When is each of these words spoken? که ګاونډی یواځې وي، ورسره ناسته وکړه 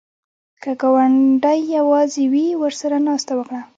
که 0.61 0.71
ګاونډی 0.81 1.59
یواځې 1.77 2.23
وي، 2.31 2.47
ورسره 2.61 2.97
ناسته 3.07 3.33
وکړه 3.35 3.61